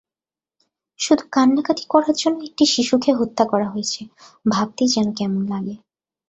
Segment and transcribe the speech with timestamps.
[0.99, 4.01] শুধু কান্নাকাটি করার জন্য একটি শিশুকে হত্যা করা হয়েছে,
[4.45, 5.75] ভাবতেই যেন কেমন লাগে।